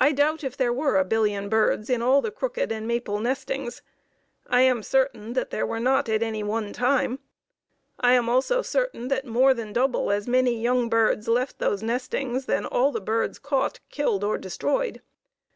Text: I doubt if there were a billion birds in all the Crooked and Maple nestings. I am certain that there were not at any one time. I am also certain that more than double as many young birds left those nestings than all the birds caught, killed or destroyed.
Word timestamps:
I 0.00 0.10
doubt 0.10 0.42
if 0.42 0.56
there 0.56 0.72
were 0.72 0.96
a 0.98 1.04
billion 1.04 1.48
birds 1.48 1.88
in 1.88 2.02
all 2.02 2.20
the 2.20 2.32
Crooked 2.32 2.72
and 2.72 2.88
Maple 2.88 3.20
nestings. 3.20 3.80
I 4.48 4.62
am 4.62 4.82
certain 4.82 5.34
that 5.34 5.50
there 5.50 5.64
were 5.64 5.78
not 5.78 6.08
at 6.08 6.20
any 6.20 6.42
one 6.42 6.72
time. 6.72 7.20
I 8.00 8.14
am 8.14 8.28
also 8.28 8.60
certain 8.60 9.06
that 9.06 9.24
more 9.26 9.54
than 9.54 9.72
double 9.72 10.10
as 10.10 10.26
many 10.26 10.60
young 10.60 10.88
birds 10.88 11.28
left 11.28 11.60
those 11.60 11.80
nestings 11.80 12.46
than 12.46 12.66
all 12.66 12.90
the 12.90 13.00
birds 13.00 13.38
caught, 13.38 13.78
killed 13.88 14.24
or 14.24 14.36
destroyed. 14.36 15.00